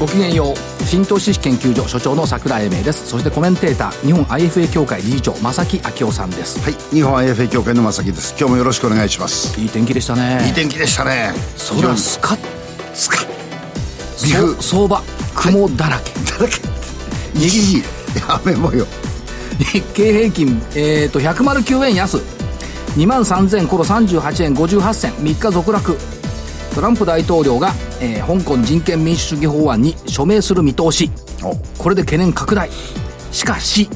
[0.00, 0.82] ごきげんよう。
[0.84, 3.06] 新投資研究所所長の桜井英明です。
[3.06, 6.58] そしてコメンテーター日本 IFA 協会理事長正木昭夫さんです。
[6.62, 6.72] はい。
[6.90, 8.34] 日本 IFA 協会の正木です。
[8.38, 9.60] 今日もよろしくお願いします。
[9.60, 10.46] いい天気でしたね。
[10.46, 11.32] いい天気でしたね。
[11.82, 12.38] 空スカッ
[12.94, 13.16] スカ
[14.16, 15.02] 岐阜相場
[15.34, 16.54] 雲だらけ、だらけ。
[17.34, 17.82] 右に
[18.26, 18.86] 雨模様
[19.58, 22.16] 日経平均、えー、と109円安。
[22.96, 25.12] 2万3000コロ38円58銭。
[25.12, 26.19] 3日続落
[26.80, 31.10] トランプ大統領が、えー、香港人権民主主義法案に署名する見通し。
[31.76, 32.70] これで懸念拡大。
[33.32, 33.90] しかし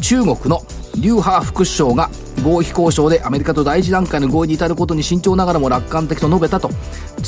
[0.00, 0.62] 中国の
[0.94, 2.08] リュウ・ハー副首相が
[2.44, 6.70] 合意交渉でアメリカと第一段階の合意に至ることに慎重ながらも楽観的と述べたと。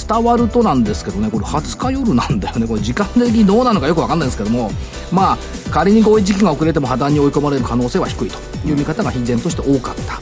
[0.08, 2.68] 伝わるとなんですけどねこれ20日夜なんだよね。
[2.68, 4.70] これ時間的にどうなのかよく分かんないんですけども。
[5.10, 5.38] まあ
[5.72, 10.20] 仮に合意時期が遅れても破綻に追い込まれる可能性は低いという見方が必然として多かった。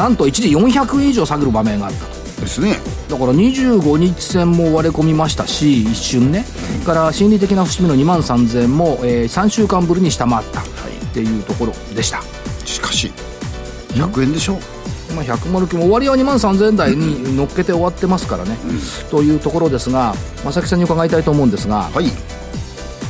[0.00, 2.76] なんと一時400円以上下げる場面があったとですね。
[3.08, 6.44] だから25日線も割れ込みましたし一瞬ね、
[6.84, 10.64] から心理的な節目の2万3000円も、えー、3週間ぶりに下回ったっ
[11.14, 12.20] ていうところでした、
[12.64, 13.12] しかし
[13.90, 14.58] 100円でしょ？
[15.14, 18.56] まあ、100丸9も終わりは2万3000円台に乗っけて終わってますからね、
[19.10, 22.06] というところですが正木さんに伺いたいと思うんですが、はい。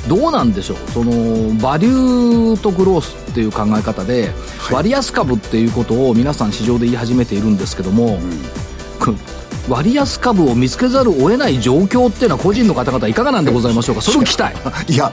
[0.06, 0.76] どうなんでしょう？
[0.90, 4.32] そのバリューとグロースっていう考え方で、
[4.70, 8.18] 割安株っていうことを皆さん市場で言い始めているんですけども、
[9.68, 14.02] 割安株を見つけざるを得ない状況っていうのは個人の方々いかがなんでございましょうか？
[14.02, 14.54] それを聞きたい。
[14.88, 15.12] いや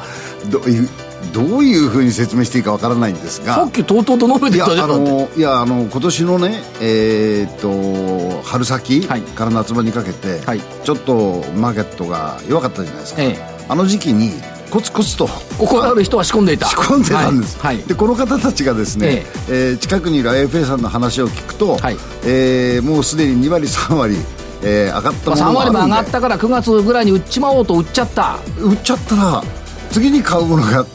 [0.50, 0.90] どういう
[1.34, 3.56] どういうふうに説明していいかわからないんですが。
[3.56, 4.78] さっきとうとうと述べてたじゃん。
[4.78, 14.32] いやあのいやあの今年のねえー、っと春先から夏場にかけて、はい、ちょっとマーケットが弱かったじゃないですか、ええ、あの時期に
[14.72, 15.28] コツコツと。
[15.58, 16.68] ここある人は仕込んでいた。
[16.68, 19.72] 仕込んでたんです、はい、でこの方たちがですね、ええ。
[19.72, 21.98] えー、近くにいる IFA さんの話を聞くと、はい。
[22.26, 24.16] えー、もうすでに2割3割
[24.64, 28.38] えー、上がったものも3割も上がったから9月ぐらいに売っちまおうと売っちゃった。
[28.60, 29.44] 売っちゃったら
[29.90, 30.86] 次に買うものが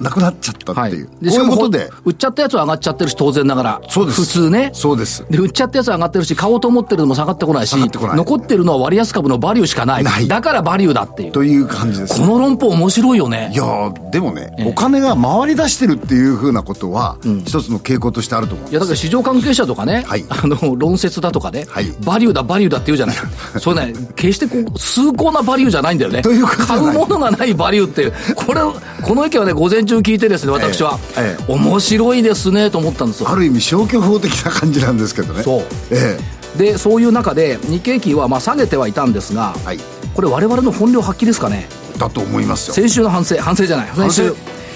[0.00, 1.90] なくなっちゃったっていう、はい、でこういうことで。
[2.04, 4.20] 売っちゃったやつは上がっちゃってるし当然ながらそうです。
[4.22, 4.70] 普通ね。
[4.72, 5.24] そうです。
[5.30, 10.04] で売っちゃったやつは上がってるし買おうと思ってるのも下がってこないし残ってるのは割安株のバリューしかない。
[10.04, 10.28] ない。
[10.28, 11.32] だからバリューだっていう。
[11.32, 13.50] という感じですこの論法面白いよね。
[13.52, 23.16] いやでもね、ええ、お金が回り出してるっていうふうなことは、うん、一つの傾向としてあると思うんいやだから市場関係者とかね、はい、あの論説だとかね、はい、バリューだバリューだって言うじゃない。
[23.60, 23.94] それね。
[24.14, 26.22] 決してこう崇高なバリューじゃないんだよね。
[26.22, 28.14] という買うものがないバリューっていう。
[28.34, 28.60] これ
[29.02, 33.30] この意見はね午前中聞いてですね私は、ええ、面白いですねと思ったんですよ。
[33.30, 35.42] ある意味消去法的な感じなんですけどね。
[35.42, 36.18] そう、え
[36.56, 39.78] え、でそういう中で日経平均はまあ下げてはいたんですが、はい、
[40.14, 41.68] これ我々の本領発揮ですかね。
[41.98, 42.74] だと思いますよ。
[42.74, 43.90] 先週の反省反省じゃない。
[43.94, 44.34] 先週。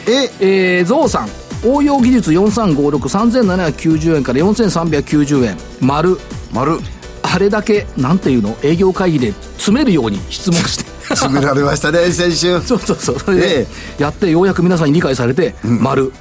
[0.09, 0.31] え？
[0.78, 1.28] えー、ゾウさん。
[1.62, 5.59] 応用技術43563790円から4390円。
[5.81, 6.19] 丸。
[6.54, 6.78] 丸。
[7.22, 8.56] あれだけなんていうの？
[8.62, 13.66] 営業会議で詰めるように質問して詰められましたね先週 そうそうそうそれで
[13.98, 16.12] やってようやく皆さんに理解されて、うん、丸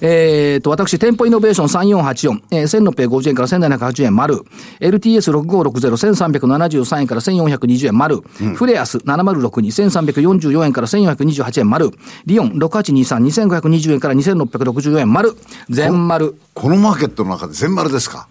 [0.00, 4.42] えー、と、私、店舗イノベーション3484、えー、1650円から1780円丸。
[4.80, 8.20] LTS6560、1373円から1420円丸。
[8.40, 11.90] うん、フレアス7062、1344円から1428円丸。
[12.26, 15.34] リオン6823、2520円から2664円丸。
[15.70, 16.64] 全丸こ。
[16.66, 18.28] このマーケットの中で全丸ですか？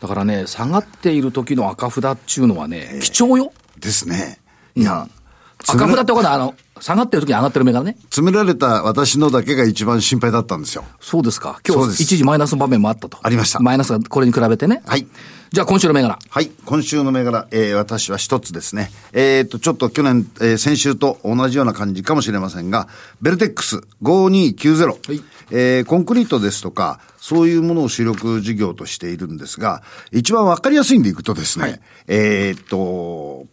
[0.00, 3.52] だからね、下がっている時の赤札っていうのはね、貴重よ。
[3.78, 4.40] ですね。
[4.74, 5.21] いや、うん
[5.66, 7.96] 赤札ってことは、あの、下がってる時に上がってる銘柄ね。
[8.04, 10.84] 詰められた私のだけが一番心配だったんですよ。
[11.00, 11.60] そうですか。
[11.66, 13.18] 今日、一時マイナスの場面もあったと。
[13.22, 13.60] ありました。
[13.60, 14.82] マイナスがこれに比べてね。
[14.84, 15.06] はい。
[15.52, 16.18] じゃあ今週の銘柄。
[16.28, 16.50] はい。
[16.64, 18.90] 今週の銘柄、えー、私は一つですね。
[19.12, 22.88] えっ、ー、と、ちょっと去年、えー、先週と同じような感じかもしれませんが、
[23.20, 24.86] ベルテックス5290。
[24.86, 25.22] はい。
[25.50, 33.46] えー、コンクリートですとか、そういうものを主力事業としているんですが、一番わかりやすいんでいくとですね、はい、えっと、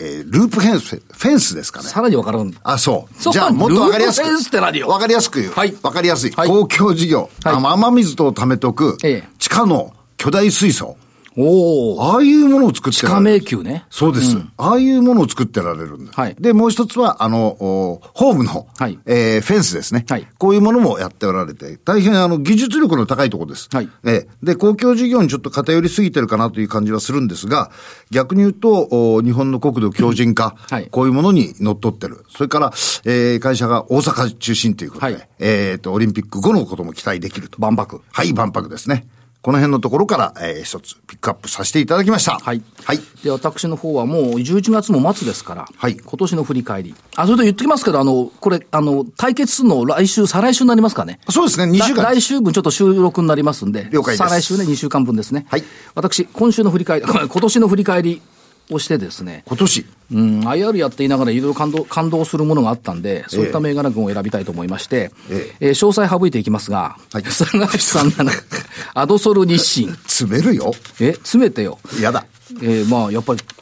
[0.00, 1.88] えー、ループフェンス、フェンスですかね。
[1.88, 2.54] さらにわからん。
[2.62, 3.32] あ、そう。
[3.32, 4.26] じゃあ、もっと わかりやすく。
[4.28, 4.88] フェンスって何よ？
[4.88, 5.52] わかりやすく言う。
[5.52, 5.74] はい。
[5.82, 6.32] わかりやすい。
[6.32, 7.28] はい、公共事業。
[7.44, 10.96] はい、雨水と貯めとく、ええ、地下の巨大水槽。
[11.40, 13.40] おああいうものを作ってられる。
[13.40, 13.86] 地下迷宮ね。
[13.90, 16.20] そうです、うん、ああいうものを作ってられるんです。
[16.20, 16.36] はい。
[16.40, 20.04] で、もう一つは、あの、ホームの、はい、えー、フェンスですね。
[20.08, 20.26] はい。
[20.36, 23.68] こういうものもやっておられて、大変あの、技術力の高いところです。
[23.72, 23.88] はい。
[24.02, 27.70] えー、で、公共事業にちょっと偏りすぎてるかなという感じはするんですが、
[28.10, 30.88] 逆に言うと、お日本の国土強靭化、はい。
[30.90, 32.24] こういうものに乗っ取ってる。
[32.30, 32.72] それから、
[33.04, 35.28] えー、会社が大阪中心ということで、はい。
[35.38, 37.60] えっ、ー、と、オリンピック後のことも期待できると。
[37.60, 38.02] 万博。
[38.10, 39.06] はい、万博ですね。
[39.40, 42.38] この辺のところから、えー、一つピックアップさせていただきました。
[42.38, 42.62] はい。
[42.84, 42.98] はい。
[43.22, 46.94] で、私の方はもう11月も末ですから、はい今年の振り返り。
[47.14, 51.20] あ、それと言ってきますけど、あの、これ、あの、対決するの来週、再来週になりますかね。
[51.30, 52.02] そうですね、2週間。
[52.02, 55.46] 来来週分ちょっと収録になりますんで、了解です再来週ね、2週間分ですね。
[55.48, 55.64] はい
[55.94, 58.22] 私、今週の振り返り、今年の振り返り
[58.70, 59.86] をしてですね、今年？
[60.10, 68.30] うん、IR やって言いながらいろいろ感動、感動するものがあったんで、そういった銘柄群を選びたいと思いまして、ええー詳細省いていきますが、はい3837、
[68.94, 70.72] アドソル日清、詰めるよ。
[71.00, 71.78] え、詰めてよ。
[72.00, 72.24] やだ。
[72.62, 73.57] えーまあ、やっぱり、や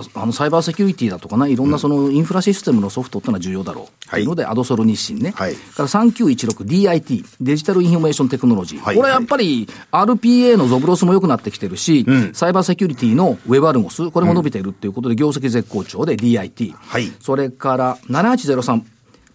[0.00, 3.84] っぱあのサイバーセキュリティだとかな、いろんなそのインフラシステムのソフトってのは重要だろう。
[4.08, 5.32] はいというので、アドソル日進ね。
[5.36, 8.80] はいから 3916DIT、デジタルインフォメーションテクノロジー。
[8.80, 16.72] はいこれはやっぱり RPA のゾブロスも良くなってきてるし、サイバーセキュリティのウェブアルゴス、これも伸びてるっていうことで、業績絶好調で DIT。
[16.72, 18.82] はいそれから7803、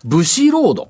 [0.06, 0.90] ブシロード。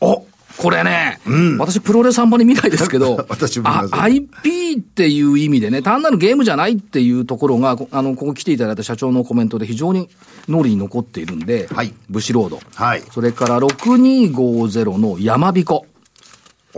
[0.00, 0.26] お
[0.58, 1.20] これね、
[1.58, 10.08] 私プロレスあんまり見ないですけど、 私も IP っていう意味でね、単なるゲームじゃないっていうところが、こあの、ここ来ていただいた社長のコメントで非常に
[10.48, 12.60] 脳裏に残っているんで、はいブシロード。
[12.74, 15.86] はいそれから6250の山彦。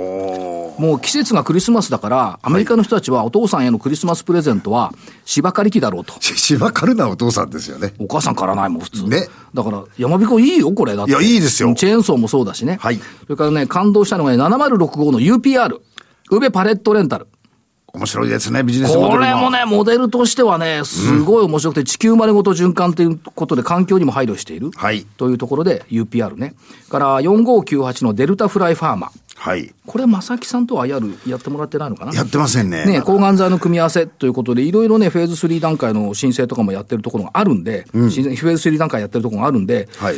[0.00, 4.92] おもう季節がクリスマスだから、アメリカの人たちはお父さんへのクリスマスプレゼントは
[5.24, 6.14] 芝刈り機だろうと。
[6.20, 7.94] し 芝刈るなお父さんですよね。
[7.98, 9.04] お母さん刈らないもん、普通。
[9.04, 10.94] ねだから、山彦いいよ、これ。
[10.94, 11.10] だって。
[11.10, 12.78] いやいいですよチェーンソーもそうだしね。
[12.80, 15.78] はいそれからね、感動したのがね、7065の UPR。
[16.30, 17.26] 宇部パレットレンタル。
[17.98, 24.70] 面白いですね、ビジネスモデルこれもね、モデルとしてはね、すごい面白くて、地球丸ごと循環ということで環境にも配慮している。
[24.76, 26.54] はいというところで UPR ね。
[26.88, 29.10] から4598のデルタフライファーマ。
[29.34, 29.72] はい。
[29.86, 32.12] これ、正木さんとは IR やってもらってないのかな？
[32.12, 32.84] やってませんね。
[32.86, 40.16] ね、抗がん剤の組み合わせということで、いろいろね、フェーズ3段階の申請とかもやってるところがあるんで、申請フェーズ3段階やってるところがあるんで、はい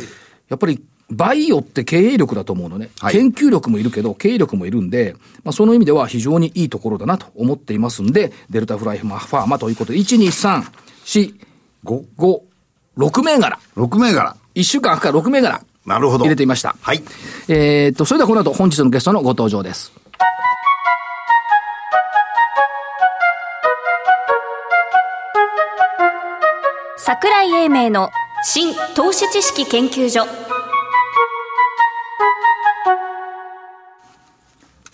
[0.49, 0.81] やっぱり、
[1.11, 2.89] バイオって経営力だと思うのね。
[2.99, 10.63] はい研究力もいるけど、経営力もいるんで、まあ、その意味では非常にいいところだなと思っていますんで、デルタフライファーマということで、1、2、3、
[11.05, 11.35] 4、
[11.83, 12.41] 5、5、
[12.97, 13.59] 6銘柄。
[13.75, 14.35] 6銘柄。
[14.55, 15.61] 1週間から6銘柄。
[15.85, 16.25] なるほど。
[16.25, 16.75] 入れてみました。
[16.81, 17.03] はい。
[17.47, 19.91] えーっと、それではこの後、本日のゲストのご登場です。
[26.97, 28.11] 桜井英明の
[28.43, 30.50] 新投資知識研究所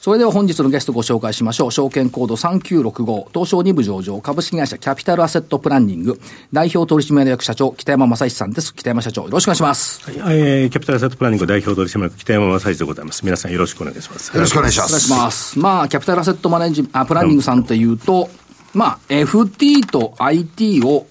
[0.08, 1.72] それでは本日のゲストご紹介しましょう。
[1.74, 6.18] 証券コード3965、東証2部上場、株式会社キャピタルアセットプランニング、
[6.54, 8.74] 代表取締役社長、北山正史さんです。
[8.74, 10.02] 北山社長、よろしくお願いします。
[10.10, 13.26] えー、キャピタルアセットプランニング代表取締役北山正史でございます。
[13.26, 14.34] 皆さんよろしくお願いします。
[14.34, 15.08] よろしくお願いしまお願いす。
[15.08, 15.60] します。
[15.60, 18.30] まあ、キャピタルアセットマネージあプランニングさんっていうと、
[18.74, 21.06] まあ、FT と IT を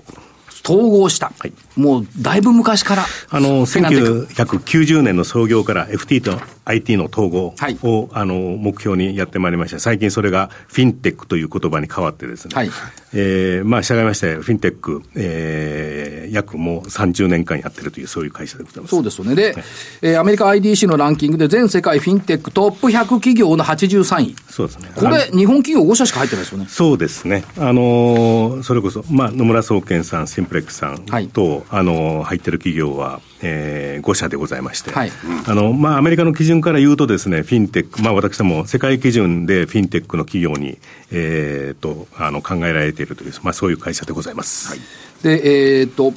[0.65, 1.35] 統合した。
[1.39, 3.05] はいもう、だいぶ昔から。
[3.29, 7.79] あの、フィナンテック1990年の創業から FT と IT の統合を、はい
[8.13, 9.79] あの目標にやってまいりました。
[9.79, 12.55] 最近それがフィンテックという言葉に変わってですね。
[12.55, 12.71] はい
[13.15, 18.91] えーまあ、従いまして、フィンテック、えー、約もう30年間やってるという、そういう会社でございます。
[18.91, 19.35] そうですよね。
[19.35, 19.55] で、
[20.03, 24.37] えーアメリカ IDC のランキングで全世界フィンテックトップ100企業の83位。
[24.49, 24.91] そうですね。
[24.97, 26.67] これ、日本企業5社しか入ってないですよね。
[26.69, 27.45] そうですね。
[27.59, 31.31] あのーそれこそ、まあ、野村総研さん、シンプレックさんと、はい
[31.71, 35.13] あのー入ってる企業は、えー、5社でございまして、はい。
[35.47, 40.79] あの、まあ、アメリカの基準から言うとですね、フィンテック、まあ、私ども世界基準でフィンテックの企業に、
[41.11, 44.81] えー、と、あの、考えられているという、まあ、そういう会社でございます。
[45.23, 46.13] で、えっ、と、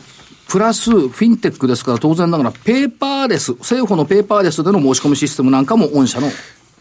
[0.48, 6.28] プラス、フィンテックですから当然ながら、ペーパーレス、政府のペーパーレスでの申し込みシステムなんかも御社の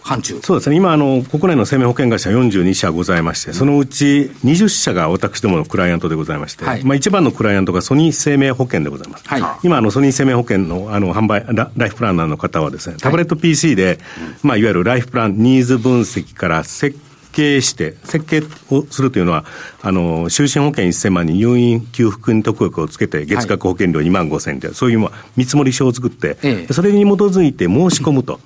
[0.02, 0.40] 範疇。
[0.43, 0.76] そうですね。
[0.76, 9.28] 今、あの、国内の生命保険会社42社ございまして、そのうち20社が私どものクライアントでございまして、はいまあ一番のクライアントがソニー生命保険でございます。
[9.28, 13.99] はい今、あの、ソニー生命保険の、あの、販売、ラライフプランナーの方はですね、タブレット PC で、
[14.43, 16.99] まあ、いわゆるライフプラン、ニーズ分析から設
[17.38, 18.42] 計して、設計
[18.75, 19.45] をするというのは、
[19.80, 28.40] あの、就寝保険1000万に入院給付金特約をつけて、月額保険料2万5000円で、そういう、まあ、見積もり書を作って、ええそれに基づいて申し込むと。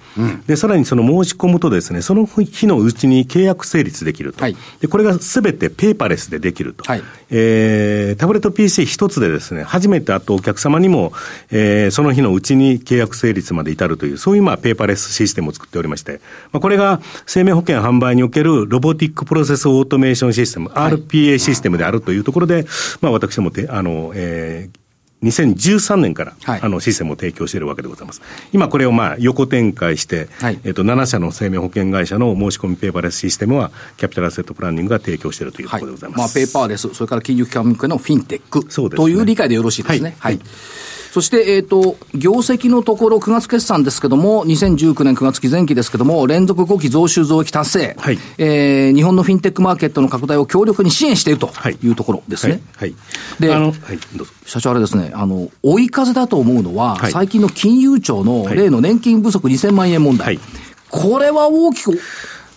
[0.47, 4.43] で、さらにその申し込むとですね、その日のうちに契約成立できると。
[4.43, 6.85] はいで、これがすべてペーパーレスでできると。
[6.85, 11.13] はいえータブレット PC 一つでですね、初めて会ったお客様にも、
[11.51, 16.21] えーその日のうちに契約成立まで至るという、そういうまあペーパーレスシステムを作っておりまして、
[16.53, 22.67] まあ、これが生命保険販売におけるロボティックプロセスオートメーションシステム、RPA システムであるというところで、
[23.01, 24.83] まあ私どもて、あの、えー
[25.23, 28.21] 2013年から、はいあのシステムを提供しているわけでございます。
[28.53, 35.81] 今これをまあ横展開して、はいえっと7社の生命保険会社の申し込みペーパーレスシステムはキャピタルアセットプランニングが提供しているというとはい。
[35.81, 36.19] ころでございます。
[36.19, 38.61] まあ、ペーパーレス、それから金融機関向けのフィンテック。
[38.65, 40.17] ねという理解でよろしいですね。
[40.19, 40.41] はい。
[41.13, 51.51] そして、えっ、ー、と、業績のところ、9月決算ですけども、2019年9月期前期ですけども、連続5期増収増益達成、はい、えー、日本のフィンテックマーケットの拡大を強力に支援していると
[51.83, 52.63] いうところですね。
[52.77, 52.95] はい。
[53.41, 53.73] はい、はい、
[54.17, 54.33] どうぞ。
[54.47, 60.25] 社長あれですね、あの、追い風だと思うのは、はい、最近の金融庁の例の年金不足2000万円問題。
[60.25, 60.41] はい、
[60.89, 62.01] これは大きく、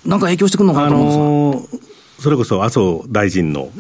[0.06, 1.76] なんか影響してくるのかなと思うんですが。
[1.76, 3.72] あのーそれこそ麻生大臣の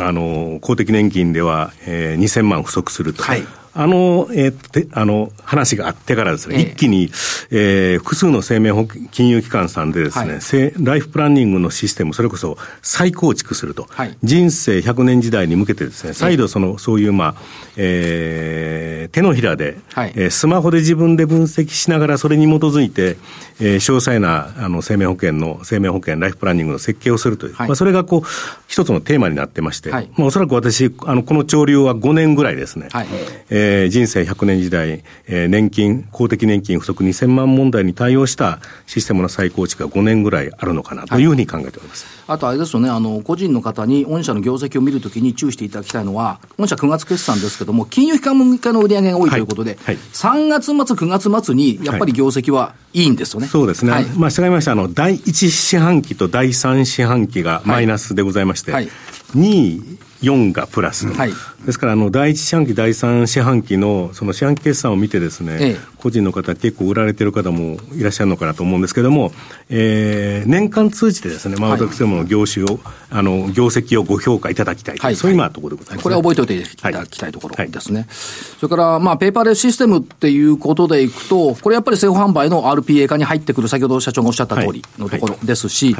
[0.00, 3.22] あの公的年金では、えー、2000万不足すると。
[3.22, 7.10] はいあの、えー、あの、話があってからですね、え一気に、
[7.50, 13.86] えー、複数の生命保金融機関さんでですね、はい、ライフプランニングのシステム、それこそ再構築すると。
[13.90, 17.42] はい、人生100年時代に向けてですね、再度その、そういう、まあ、
[17.76, 23.16] えー、手のひらで、はい、えー、スマホで自分で分析しながら、それに基づいて、
[23.60, 28.28] えー、詳細な、あの、生命保険の、生命保険、ライフプランニングの設計をするという、はい、まあ、それがこう、
[28.68, 33.06] 一つのテーマになってまして、はい、まあ、おそらく私、あの、この潮流は5年ぐらいですね、はい、
[33.50, 42.04] えーえー、人生100年時代、えー、年金、公的年金不足2000万問題に対応したシステムの再構築が5年ぐらいあるのかなというふうに考えております。
[42.26, 53.46] はい、あとあれですよね、あの、個人の方に御社の業績を見るときに注意していただきたいのは、御社9月決算ですけども、金融機関向けの売り上げが多いということで、はい、3月末、9月末にやっぱり業績はいいんですよね。
[53.46, 53.92] そうですね。
[53.92, 58.88] はい、まあ、従いまして、あの、第1四半期と第3四半期がマイナスでございまして、はい、
[59.34, 61.32] 2位、4がプラス、はい、
[61.64, 69.32] ですからあの第1四半期、第3四半期のその四半期決算を見て、ですね、ええ、個人の方、結構売られてる方もいらっしゃるのかなと思うんですけれども、
[69.70, 72.78] えー、年間通じてですね、まあ、私どもの業種を、はい、
[73.10, 78.06] あの業績をご評価いただきたい、はい、そういう今ところでございます、ね、これは覚えておいていただきたいところですね。
[78.10, 85.94] それから、まあ、ペーパーレスシステムっていうことでいくと、これやっぱり生保販売の RPA 化に入ってくる、先ほど社長がおっしゃった通りのところですし、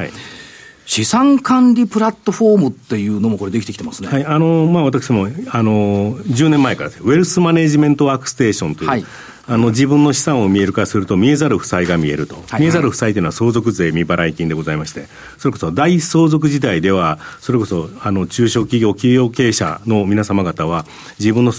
[0.87, 4.09] 資産管理プラットフォームっていうのもこれできてきてますね。
[4.09, 9.05] はい、あの、まあ、私も、あの、10年前からウェルスマネジメントワークステーションという、はい、
[9.47, 12.37] あの、自分の資産を見える化すると、見えざる負債が見えると。
[12.49, 15.07] はい、見えざる負債というのは相続税未払い金でございまして、
[15.39, 20.87] それこそ大相続時代では、それこそ、あの、中小企業、企業経営者の皆様方は、
[21.19, 21.53] 自分の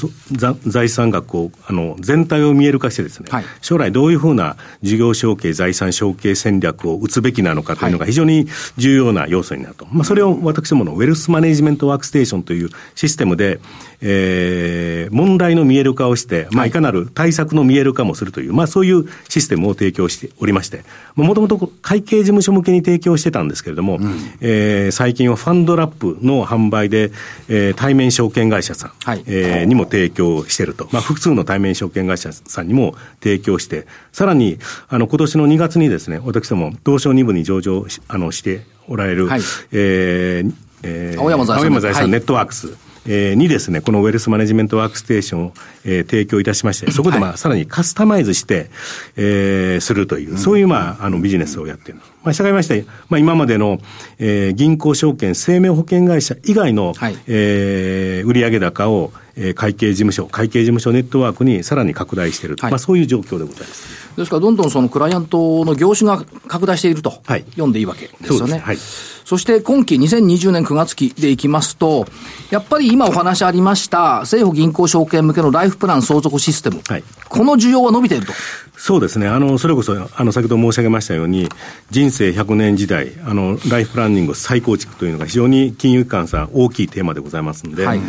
[0.66, 9.88] 財産額を、あの、全体を見える化してですね、はい、将来どういうふうな事業承継、財産承継戦略を打つべきなのかというのが非常に重要な要素になると。
[9.92, 13.60] まあ、それを私どものウェルスマネジメントワークステーションというシステムで、
[14.02, 20.84] えー、問題の見える化をして、まあ、いかなる対策の見える化もするという、まあ、そういうシステムを提供しておりまして、
[21.16, 27.12] もともと会計事務所向けに提供してたんですけれども、うん、えー、最近はファンドラップの販売で、
[27.50, 39.42] えー、対面証券会社さん、はい、えー、にも提供していると、まあ、複数の対面証券会社さんにも提供して、さらに、あの、今年の2月にですね、私ども、東証2部に上場あのしておられる、はい、
[39.72, 40.54] えー
[40.84, 48.70] えー、青山財産ネットワークス、えー、にですね、このウェルスマネジメントワークステーションを、えー、提供いたしまして、そこでまあ、はい、さらにカスタマイズして、
[49.16, 52.02] えー、するという、そういうまあ、あのビジネスをやっている。
[52.26, 53.80] まあ、従いまして、まあ、今までの、
[54.18, 64.06] えー、銀行証券、生命保険会社以外の、はい、えー、売上高を、えー、会計事務所、会計事務所ネットワークにさらに拡大している、はい、まあ、そういう状況でございます。
[64.18, 68.60] ですから、どんどんそのクライアントの業種が拡大していると、はい、読んでいいわけですよね。
[68.60, 72.08] はい、そして今期2020年9月期でいきますと、
[72.50, 78.34] やっぱり今お話ありました、政府銀行証券向けのライフプラン相続システム、はい、この需要は伸びていると。
[78.78, 79.28] そうですね。
[79.28, 81.50] あの、それこそ、あの、先ほど申し上げましたように、
[81.90, 88.00] 人生100年時代、あの、ライフプランニング再構築というのが非常に金融機関さん大きいテーマでございますので、はい、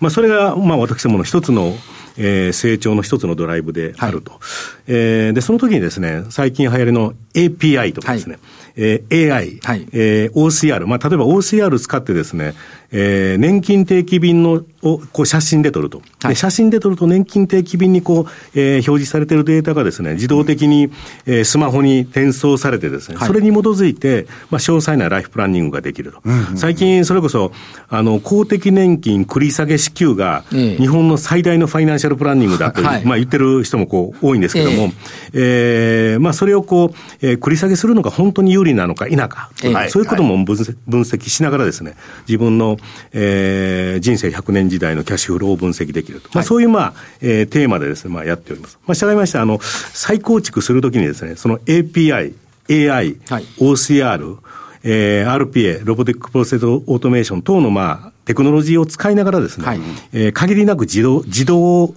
[0.00, 1.74] まあ、それが、まあ、私どもの一つの、
[2.18, 4.32] えー、成長の一つのドライブであると。
[4.32, 4.40] はい、
[4.88, 8.42] えー、で、その時にですね、最近流行りの API とかですね、はい
[8.76, 12.54] えー、AI、はい、えー、OCR、まあ、例えば OCR 使ってですね、
[12.92, 20.90] えー、年金定期便のをこう写真で撮ると、はい、で写真で撮ると年金定期便にこう、えー、表示されているデータがですね、自動的に、
[21.26, 26.20] えー、スマホに転送されてですね、はい、それに基づいて、まあ、詳細なライフプランニングができると。
[26.24, 27.52] うんうん、最近、それこそ、
[27.88, 34.92] あの、公的年金繰り下げ支給が、日本の最大のファイナンシャルプランニングだと、はい、まあ、言ってる人もこう、多いんですけども、
[35.32, 41.94] えー、えー、まあ、それをこう、えー、繰り下げするのが本当に有利なのか否か、えー、そういうことも分析しながらですね、
[42.28, 42.76] 自分の、
[43.12, 46.30] えー、人生100年時代のキャッシュフローを分析できると。
[46.34, 48.78] まあ、そういう、まあ、えー、テーマでですね、まあ、やっております。
[48.86, 52.34] まあ、従いまして、あの、再構築するときにですね、その API、
[52.68, 54.38] AI、はい、OCR、
[54.82, 59.80] えー、RPA、ロボティックプロセスオートメーション等の、まあ、テクノロジーを使いながらですね、はい、
[60.12, 61.94] えー、限りなく自動、自動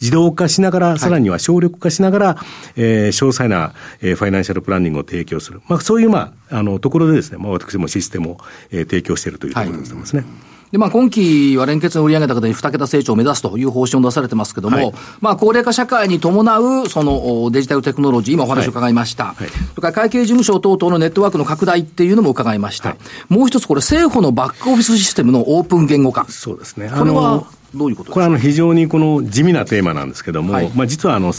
[0.00, 2.44] 自動化しながら、さらには省力化しながら、は
[2.76, 3.72] い、えー、詳細な、
[4.02, 5.60] えー、ファイナンシャルプランニングを提供する。
[5.68, 8.38] まあ、そういう、まあ、あの、ところでですね、まあ、私もシステムを、
[8.70, 10.22] えー、提供しているというところでございますね。
[10.22, 19.26] はいで、まあ、今期は連結の売上高で2桁成長を目指すという方針を出されてますけども、はい、まあ、高齢化社会に伴う、そのデジタルテクノロジー、今お話を伺いました。
[19.26, 22.90] はい、はい、それから会計事務所等々のネットワークの拡大っていうのも伺いました。
[22.90, 22.98] はい、
[23.32, 26.26] もう一つ、これ、政府のバックオフィスシステムのオープン言語化。
[26.28, 26.90] そうですね。
[26.90, 27.44] これは、
[27.74, 31.32] どういうことこれはあの非常にこの地味なテーマなんですけども、はい、まあ実はあの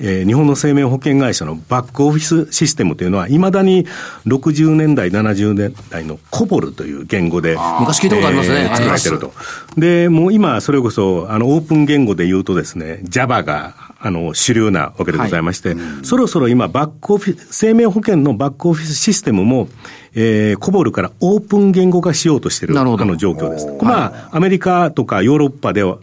[0.00, 3.86] えー、日本の生命保険会社のバックオフィスシステムというのは、いまだに
[4.26, 9.32] 60年代、70年代のコボルという言語で、昔聞いたことありますね、えー、作られてると。
[9.76, 19.68] で、もう今、それこそ、あの、オープン言語で言うとですね、Java が、あの、主流なわけでございまして、はい、そろそろ今、バックオフィス、生命保険のバックオフィスシステムも、
[20.14, 23.66] えー、コボルからオープン言語化しようとしているあの状況です。
[23.82, 25.98] まあ、アメリカとかヨーロッパでは、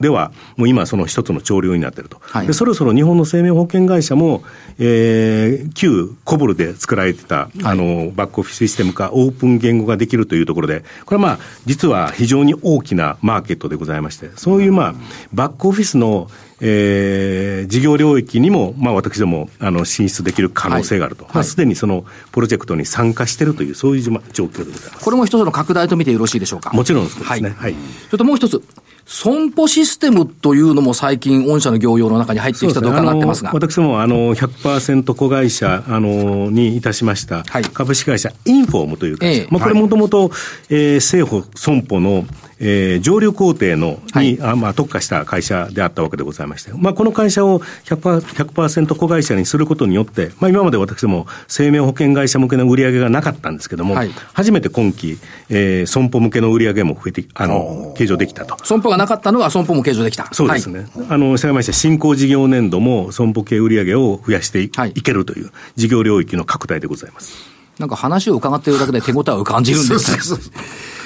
[0.00, 2.52] では、もう今その一つの潮流になっていると、はい、で。
[2.52, 4.42] そろそろ日本の生命保険会社も、
[4.78, 14.94] えー、旧コブルで作られてた、あの、バックオフィスシステム化、オープン言語ができるというところで、これはまあ、実は非常に大きなマーケットでございまして、そういうまあ、
[15.32, 21.34] バックオフィスのえー、事業領域にも、まあ、私どもあの進出できる可能性があると、はい。
[21.34, 24.12] まあ、すでにそのプロジェクトに参加しているという、そういう状
[24.46, 25.04] 況でございます。
[25.04, 26.70] これも一つの拡大と見てよろしいでしょうか？
[26.70, 27.24] もちろんですね。
[27.26, 27.74] はい、はい、
[28.06, 28.62] それともう一つ、
[29.06, 33.52] 損保システムというのも最近、御社の業用の中に入ってきたと伺ってますが。
[33.54, 40.32] 私もあの100%子会社あのにいたしました、株式会社インフォームという会社、ええ、まあ、これもともと
[40.68, 42.24] 政府損保の
[42.58, 58.56] えー、上流工程のに、はい、あまあ、特化した会社であったわけでございまして、まあ、この会社を 100%, 100子会社にすることによって、まあ、今まで私も生命保険会社向けの売り上げがなかったんですけども、はい、初めて今期、えー、損保向けの売り上げも増えて、あの、計上できたと。
[58.64, 60.28] 損保がなかったのは損保も計上できた。
[60.32, 60.80] そうですね。
[60.80, 67.34] はい、あの、いまして、新興事業年度も損保系売り上げを増やしてい,、けるという事業領域の拡大でございます。
[67.78, 70.40] なんか話を伺っているだけで手応えを感じるんですね。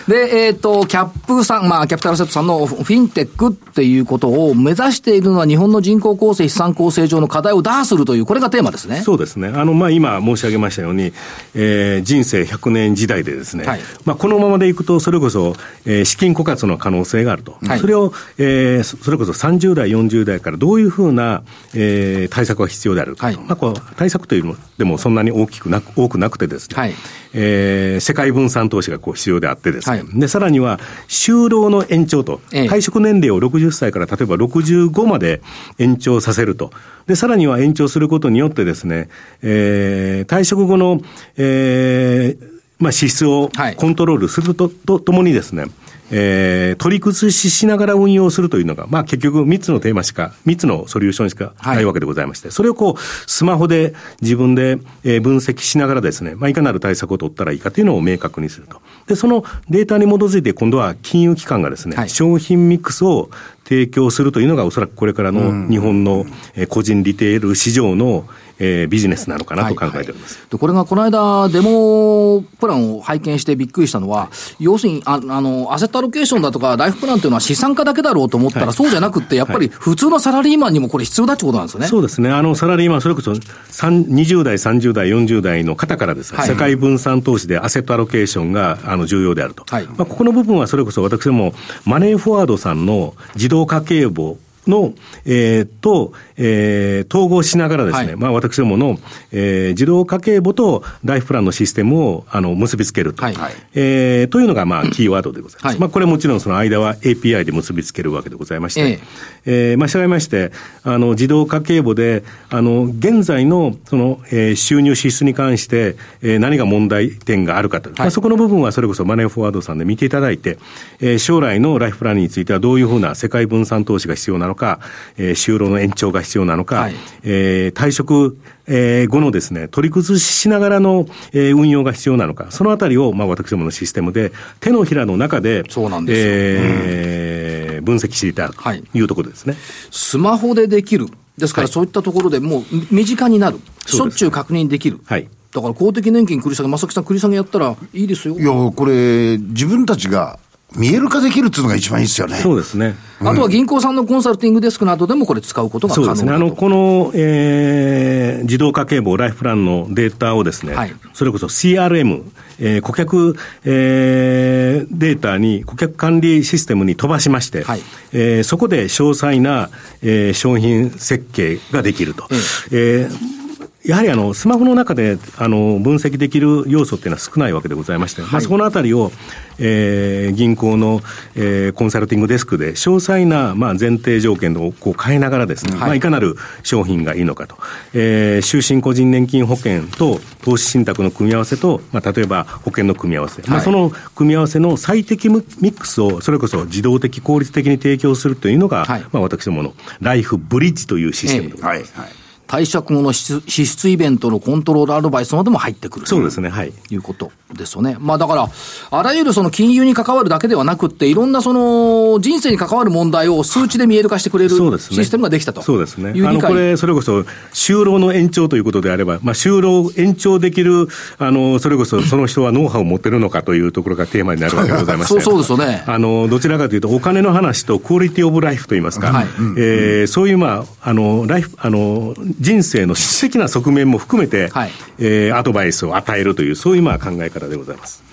[0.08, 9.02] で、えっ、ー、と、キャップさん、まあ、キャピタルセットさんのフィンテックっていうことを目指しているのは日本の人口構成、資産構成上の課題を打破するという、これがテーマですね。
[9.02, 9.48] そうですね。
[9.48, 11.12] あの、まあ、今申し上げましたように、
[11.54, 15.54] えー、人生100年時代でですね、はい、まあ、このままでいくと、それこそ、
[15.84, 17.56] えー、資金枯渇の可能性があると。
[17.66, 21.42] はい、それを、えー、それこそ30代、40代からどういうふうな、
[21.74, 23.16] えー、対策が必要である。
[23.18, 26.94] はい、まあ、こう、対策というのでもそんなに大きくなく、多くなくてですね、はい、
[27.32, 35.42] えー、世界分散投資がこう必要であってですね、はい、で、さらには、就労の延長と、退職年齢を60歳から例えば65まで
[35.78, 36.70] 延長させると。
[37.08, 39.08] で、さらには延長することによってですね、
[39.42, 41.00] えー、退職後の、
[41.36, 45.64] えー、まあ、支出をコントロールすると、とともにですね、
[46.10, 58.80] えー、取り崩ししながら運用するというのが、まあ結局3つのテーマしか、3つのソリューションしかないわけでございまして、はい、それをこう、スマホで自分で分析しながらですね、まあいかなる対策を取ったらいいかというのを明確にすると。
[59.06, 63.30] で、そのデータに基づいて今度は金融機関がですね、はい、商品ミックスを
[63.64, 66.26] 提供するというのがおそらくこれからの日本の
[66.68, 68.26] 個人リテール市場の
[68.60, 70.36] えー、ビジネスなのかなと考えております。
[70.36, 81.86] はいはい、これがこの間、デモプランを拝見してびっくりしたのは、要するにあ、あの、アセットアロケーションだとか、ライフプランというのは資産家だけだろうと思ったら、はい、そうじゃなくて、やっぱり普通のサラリーマンにもこれ必要だってことなんですよね。
[81.86, 82.30] そうですね。
[82.30, 89.64] あの、サラリーマン、それこそ20代、30代、40代の方からですね、世界分散投資でアセットアロケーションがあの重要であると。
[89.66, 94.94] はい、まあ、ここの部分はそれこそ私ども、マネーフォワードさんの自動家計簿の、
[95.24, 98.98] えー、と、えー、統合しながらですね、はい、まあ私どもの、
[99.32, 103.34] えー、自動家計簿とライフプランのシステムをあの結びつけると、はい、
[103.74, 105.72] えー、というのがまあキーワードでございます。
[105.74, 109.00] はい、まあこれもちろんその間は API で結びつけるわけでございまして、えー、
[109.46, 120.58] えー、まあ従いまして、あの自動家計簿で、あの現在のその、えー、収入支出に関して、えー、何が問題点があるかと、はい、まあそこの部分はそれこそマネーフォワードさんで見ていただいて、
[121.00, 124.80] えー、将来のライフプランについてはどういうふうな世界分散投資が必要なのか、
[125.16, 138.54] えー、就労の延長が必要なのか、はい、えー、退職、えー、後のですね、取り崩ししながらの、えー、運用が必要なのか、そのあたりを、まあ、私どものシステムで、手のひらの中で、そうなんですえー、うん、分析していたと
[138.94, 139.62] いうところですね、はい。
[139.90, 141.06] スマホでできる。
[141.36, 143.58] ですから、そういったところでもう身近になる。
[143.86, 145.00] しょっちゅう確認できる。
[145.04, 145.28] はい。
[145.52, 148.38] だから公的年金繰り下げ、正木さん繰り下げやったらいいですよ。
[148.38, 150.38] いや、これ、自分たちが
[150.76, 152.36] 見える化できるっていうのが一番いいですよね。
[152.36, 152.94] そうですね。
[153.20, 156.32] あとは銀行さんのコンサルティングデスクなどでもこれ使うことが可能そうですね。
[156.32, 162.22] あの、この、えー、自動家計簿ライフプランのデータをですね、はい、それこそ CRM、
[162.60, 169.70] えー、顧客、えー、データに、顧客管理システムに飛ばしまして、はい、えー、そこで詳細な、
[170.02, 172.28] えー、商品設計ができると。
[172.72, 173.39] ええー
[173.84, 179.10] やはりあのスマホの中であの分析できる要素っていうのは少ないわけでございまして、はい、まあ、そこのあたりを、
[179.58, 181.00] えー、銀行の、
[181.34, 185.80] えー、コンサルティングデスクで、詳細な、まあ、前提条件をこう変えながらですね、はい。
[185.80, 187.56] まあ、いかなる商品がいいのかと、
[187.94, 201.94] えー、就寝個人年金保険と投資信託の組み合わせと、まあ、例えば保険の組み合わせ、はい、まあ、その組み合わせの最適ミックスを、それこそ自動的、効率的に提供するというのが、はい、まあ、私どものライフブリッジというシステムでございます。
[201.96, 202.19] えー、はい
[202.50, 206.72] 貸借後の支出イベントのコントロールアドバイスまでも入ってくるそうですね、はい。
[206.90, 207.96] いうことですよね。
[208.00, 208.48] まあだから、
[208.90, 215.62] あらゆるその金融に関わるだけではなくって、いろんなその人生に関わる問題を数値で見える化してくれるシステムができたと。
[215.62, 216.10] そうですね。
[216.26, 217.20] あの、これ、それこそ、
[217.52, 225.20] 就労の延長ということであれば、まあ、就労延長できる、あの、それこそ、その人はノウハウを持ってるのかというところがテーマになるわけでございまして。
[225.22, 225.84] そうそうですよね。
[225.86, 238.09] あの、どちらかというと、お金の話とクオリティオブライフといいますか、はい、えー、そういう、まあ、あの、ライフ、あの、人生の質的な側面も含めて、はい、えー、アドバイスを与えるという、そういうまあ考え方でございます。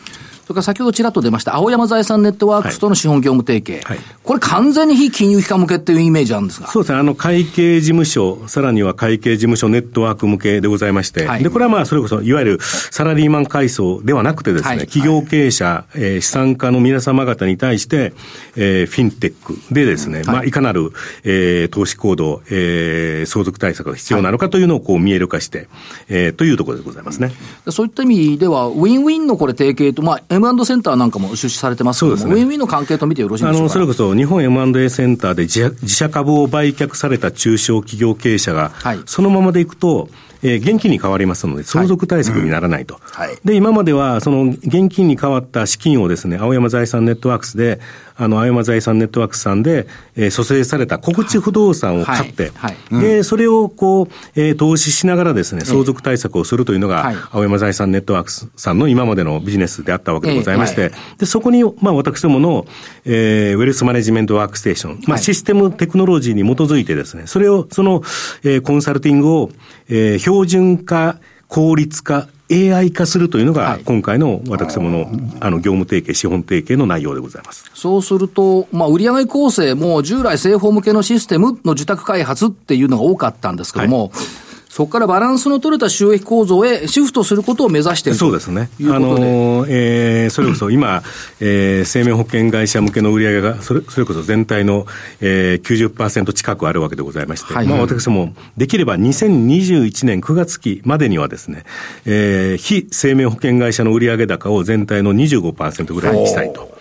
[0.48, 6.70] それから先ほどちらっと出ました、青山財産ネットワークスとの資本業務提携、はい、これ、完全に非金融機関向けっていうイメージあるんですが。
[6.70, 18.14] そうですね、あの会計事務所、さらには会計事務所ネットワーク向けでございまして、はい、でこれはまあそれこそ、いわゆるサラリーマン階層ではなくてですね、はい、企業経営者、えー、資産家の皆様方に対して、
[18.56, 20.94] えー、フィンテックでですね、まあ、いかなる、
[21.26, 25.68] えー、投資行動、えー、相続対策が必要なのかというのをこう見える化して、
[26.08, 27.34] えー、というところでございますね。
[27.70, 33.60] そういった意味では、ウィンウィンのこれ提携と、まあ、M& センターなんかも出資されてますけども、ね、ウィンウィンの関係と見てよろしいでしょうか？
[33.60, 40.10] あの、それこそ日本 M&A センターで自社株を売却された中小企業経営者が、はい、そのままでいくと、
[40.44, 43.00] えー、現金に変わりますので、相続対策にならないと。
[43.02, 43.28] はい。
[43.30, 47.80] うんはい、で、今までは、その現金に変わった資金をですね、青山財産ネットワークスで、
[48.18, 52.52] あの、青山財産ネットワークスさんで、えー、蘇生された告知不動産を買って、
[52.92, 62.66] で、それをこう、えー、投資しながらですね、相続対策をするというのが、青山財産ネットワークスさんの今までのビジネスであったわけでございまして、で、そこに、まあ、私どもの、
[63.06, 68.02] えー、ウェルスマネジメントワークステーション、まあ、システムテクノロジーに基づいてですね、それを、その、
[68.44, 69.52] えー、コンサルティングを、
[69.90, 77.70] えー、標準化、効率化、AI 化するというのが、今回の私どものあの業務提携、資本提携の内容でございます。
[77.74, 84.47] そうすると、まあ、売上構成も従来、生保向けのシステムの受託開発っていうのが多かったんですけども、はい
[84.78, 88.70] そこからバランスの取れた収益構造へシフトすることを目指しているそうですね。
[88.82, 91.02] あのえー、それこそ今、
[91.40, 94.86] えー、生命保険会社向けの売り上げが、それそれこそ全体の、
[95.20, 101.64] えー、90%近くあるわけでございまして、はい、まあ私もできれば2021年9月期までにはですね、
[102.06, 106.78] えー、非生命保険会社の売上高を全体の25%ぐらいにしたいと。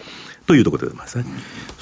[0.46, 1.24] というところでございますね。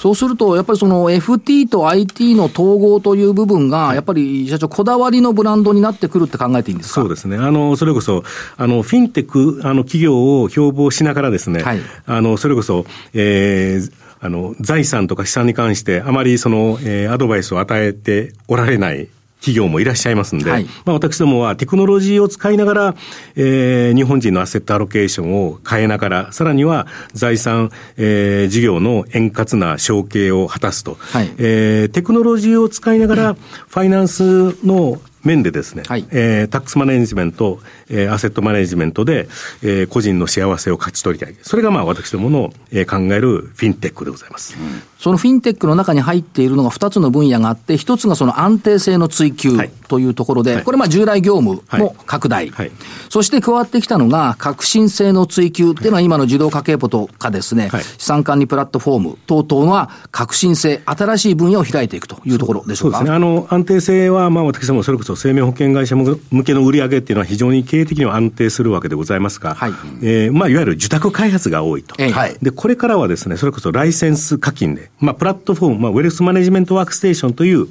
[0.05, 7.01] そうすると、やっぱりその FT と IT の統合という部分が、やっぱり社長、こだわりのブランドになってくるって考えていいんですか？
[7.01, 7.37] そうですね。
[7.37, 8.23] あの、それこそ、
[8.55, 19.07] あの、フィンテック、あの、企業を標榜しながらですね、はい、あの、それこそ、えー、あの、財産とか資産に関して、あまりその、えー、アドバイスを与えておられない
[19.45, 22.95] 企業もいらっしゃいますんで、はい、まあ私どもはテクノロジーを使いながら、
[23.35, 37.59] えー、日本人のアセットアロケーションを変えながら、さらには財産、えー、事業の円滑な承継を果たすと、はい、えー、テクノロジーを使いながら、ファイナンスの面でですね、はい、えー、タックスマネジメント、
[37.89, 39.27] えー、アセットマネジメントで、
[39.61, 41.35] えー、個人の幸せを勝ち取りたい。
[41.41, 44.55] それがまあ私どもの、えー、考えるフィンテックでございます。
[44.59, 49.57] うん、そのフィンテックの中に入っているのが2つの分野があって、1つがその安定性の追求
[49.87, 52.71] というところで、はい、これまあ従来業務の拡大、はい、
[53.09, 62.97] そして加わってきたのが革新性の追求っていうのは今の自動家計簿とかですね、資産管理プラットフォーム等々は革新性、新しい分野を開いていくというところでしょうか？
[62.97, 63.15] そうですね。
[63.15, 69.71] あの、安定性はまあ私どもそれこそ生命保険会社向けの売り上げっていうのは非常に経営的には安定するわけでございますが、はい。
[70.01, 77.67] えーまあ、いわゆる受託開発が多いと、はい、でこれからはですねそれこそライセンス課金で、まあ、プラットフォーム、まあ、ウェルスマネジメントワークステーションという、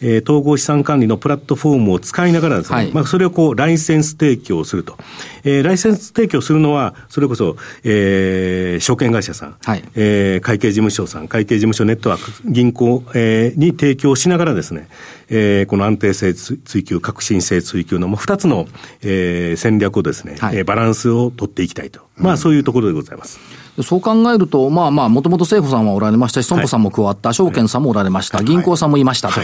[0.00, 4.96] えー、統合資産管理のプラットフォームを使いながらですね、はい、まあ、それをこう、ライセンス提供すると。
[5.44, 14.88] えー、ライセンス提供するのは、それこそ、えー、証券会社さん、はい、えー、会計事務所さん、会計事務所ネットワーク、銀行、えー、に提供しながらですね、
[15.30, 18.66] えー、この安定性追求、革新性追求の二つの、
[19.02, 22.00] えー、戦略をですね、はい、えー、バランスを取っていきたいと。
[22.16, 23.38] まあ、そういうところでございます。
[23.82, 29.40] そう考えると、まあまあ、もともと政府さんはおられましたし、損保さんも加わった、証券さんもおられました、銀行さんもいましたと。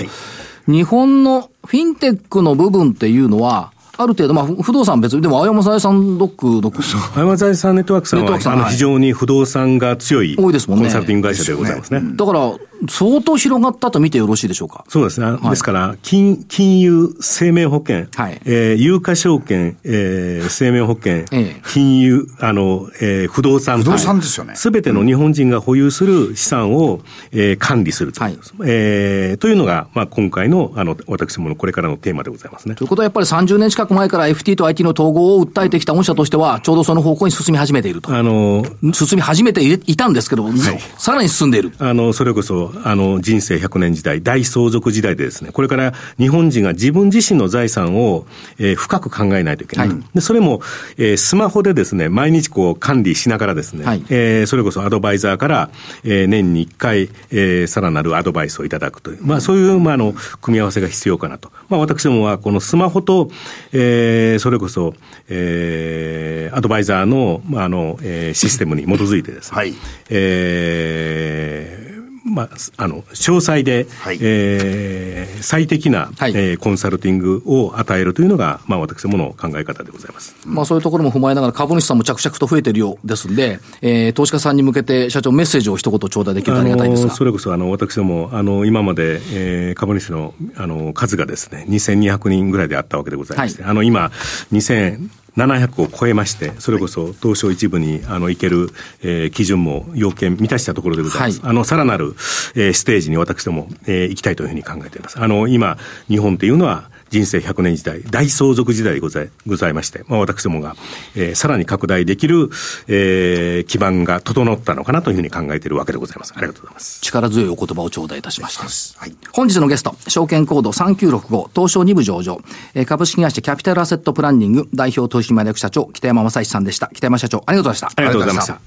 [0.66, 6.72] 日本のフィンテックの部分っていうのは、ある程度、まあ、不動産別に、でも、青山財産ドックの。
[7.14, 10.86] 青山財産ネットワークさんは、あの非常に不動産が強い、多いですもんね。
[10.86, 12.02] コンサルティング会社でございますね。
[12.16, 12.40] だから、
[12.88, 14.84] 相当広がったと見てよろしいでしょうか？
[14.88, 15.26] そうですね。
[15.26, 23.78] はい、ですから、金、金融、生命保険、はい、えー、有価証券、えー、生命保険、ええ、金融、あの、えー、不動産。
[23.78, 24.54] 不動産ですよね。
[24.56, 27.00] すべての日本人が保有する資産を、
[27.32, 28.22] えー、管理すると。
[28.22, 32.74] はい、えー、というのが、まあ、今回の、あの、私ものこれからのテーマでございますね。
[32.74, 38.14] ということは、やっぱり30年近く前から FT と IT の統合を訴えてきた御社としては、ちょうどその方向に進み始めていると。
[38.14, 40.54] あの、進み始めていたんですけど、はい、
[40.98, 41.72] さらに進んでいる。
[41.78, 48.26] あの、それこそ、あの、人生100年時代、大相続時代でですね、これから日本人が自分自身の財産を、
[48.58, 49.88] えー、深く考えないといけない。
[49.88, 50.60] はい、で、それも、
[50.96, 55.70] えー、スマホでですね、毎日こう管理しながらですね、はい、えー、それこそアドバイザーから、
[56.04, 61.50] えー、年に1回、えー、さらなるアドバイスをいただくという、まあそういう、まああの、組み合わせが必要かなと。
[61.68, 63.30] まあ私どもはこのスマホと、
[63.72, 64.94] えー、それこそ、
[65.28, 69.74] えー、アドバイザーの、まああの、えー、システムに基づいてですね、はい、
[70.10, 71.83] えー、
[72.24, 80.34] まあ、あの、詳細で、はい、えー、最適な、はい、えー、コンサルティングを与えるというのが、まあ、私どもの考え方でございます。
[80.46, 94.10] まあ、そういうところも踏まえながら、株主さんも着々と増えているようですんで、えー、投資家さんに向けて、社長、メッセージを一言頂戴できるとありがたいですそれこそ、あの、私ども、あの、今まで、えー、株主の、あの、数がですね、2200人ぐらいであったわけでございまして、はい、あの、今、
[94.50, 98.70] 2000、700を超えまして、それこそ東証一部にあの行ける、
[99.02, 101.40] えー、基準も要件満たしたところでございます。
[101.40, 102.14] はい、あの、さらなる、
[102.54, 105.18] えー、ステージに私ども、えー、行きたいというふうに考えています。
[105.18, 105.76] あの、今、
[106.08, 110.76] 日本っていうのは、人生100年時代、大相続時代でございございまして、まあ、私どもが、
[111.14, 112.50] えー、さらに拡大できる、
[112.88, 116.32] えー、基盤が整ったのかなというふうに考えているわけでございます。
[116.36, 117.00] ありがとうございます。
[117.02, 119.00] 力強いお言葉を頂戴いたしました。
[119.00, 122.40] はい、本日のゲスト、証券コード3965、東証2部上場、
[122.74, 126.90] えー、株式会社キャピタルアセットプランニング代表取締役社長、北山正史さんでした。
[126.92, 128.00] 北山社長、ありがとうございました。
[128.00, 128.60] ありがとうございました。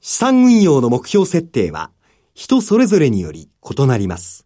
[0.00, 1.90] 資産運用の目標設定は、
[2.34, 4.45] 人それぞれにより異なります。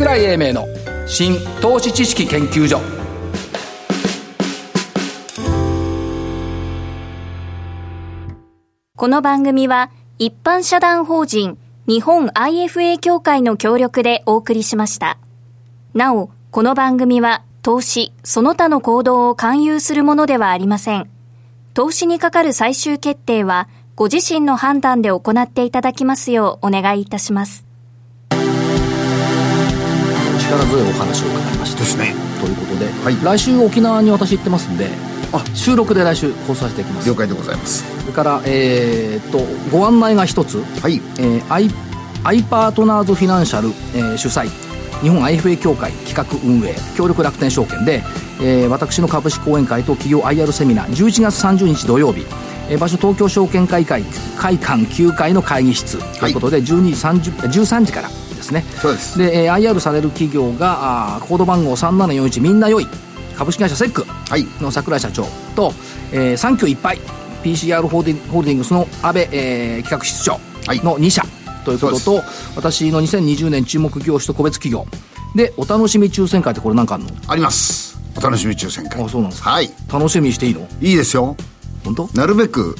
[0.00, 0.66] 井英明の
[1.06, 2.80] 新投資知識研究所
[8.96, 15.18] この番組は一般社団法人日本 IFA 協会の協力でお送りしました。
[15.92, 21.10] なお、この番組は投資、その他の行動を勧誘するものではありません。
[21.74, 27.69] 投資にかかる最終決定はご自身の判断で行っていただきますようお願いいたします。
[30.50, 31.80] 力強いお話を伺いました。
[31.80, 32.14] ですね。
[32.40, 34.88] ということで、はい、来週沖縄に私行ってますんで
[35.32, 37.08] あ収録で来週放送していきます。
[37.08, 37.84] 了解でございます。
[38.00, 40.62] それからえー、っとご案内が一つ。
[40.82, 41.00] はい。
[41.18, 41.70] えー、アイ
[42.24, 44.48] アイパートナーズフィナンシャル、えー、主催。
[45.02, 46.74] 日本 IFA 協会企画運営。
[46.96, 48.02] 協力楽天証券で、
[48.42, 50.88] えー、私の株式講演会と企業 IR セミナー。
[50.88, 52.26] 11月30日土曜日。
[52.68, 54.02] えー、場所東京証券会会
[54.36, 55.98] 会館9階の会議室。
[56.18, 58.10] ということで、はい、12時30 13時から
[58.40, 58.64] ですね。
[58.80, 59.18] そうです。
[59.18, 62.86] で、えー、IR される企業があコード番号3741みんな良い
[63.36, 64.06] 株式会社セック
[64.62, 65.24] の櫻井社長
[65.54, 65.74] と、はい、
[66.12, 66.98] えー、サンキューいっぱい
[67.42, 70.38] PCR ホールディングスの安倍、えー、企画室長
[70.84, 71.22] の2社、
[71.64, 72.22] ということと
[72.56, 74.86] 私の2020年注目業種と個別企業。
[75.34, 77.10] でお楽しみ抽選会ってこれ何かあるの？
[77.28, 77.98] あります。
[78.16, 79.02] お楽しみ抽選会。
[79.02, 79.50] あそうなんですか。
[79.50, 79.70] はい。
[79.90, 80.66] 楽しみにしていいの？
[80.80, 81.36] いいですよ。
[81.84, 82.08] 本当？
[82.14, 82.74] なるべく、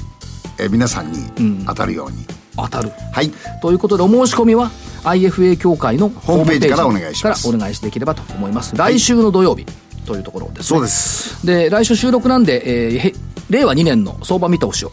[0.59, 2.25] えー、皆さんに当たるように、うん
[2.57, 2.91] 当たる。
[3.13, 3.31] はい。
[3.61, 4.69] ということでお申し込みは？
[5.03, 7.43] IFA 協会のホームページからお願いします。
[7.43, 9.65] からお願いしていければと思います、来週の土曜日
[10.05, 11.45] というところです、ね、そうです。
[11.45, 13.15] で来週収録なんで、えー、
[13.49, 14.91] 令和2年の相場見通しを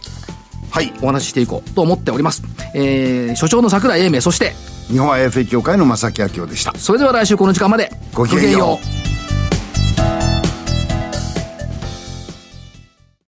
[0.70, 0.92] はい。
[1.02, 2.42] お話ししていこうと思っております、
[2.74, 4.52] えー、所長の櫻井英明そして
[4.88, 6.72] 日本 IFA 協会の正木明夫でした。
[6.76, 8.78] それでは来週この時間までごきげんよ
[9.14, 9.17] う